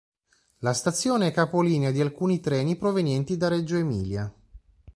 La 0.61 0.73
stazione 0.73 1.27
è 1.27 1.31
capolinea 1.31 1.91
di 1.91 2.01
alcuni 2.01 2.39
treni 2.39 2.75
provenienti 2.75 3.37
da 3.37 3.49
Reggio 3.49 3.75
Emilia. 3.75 4.33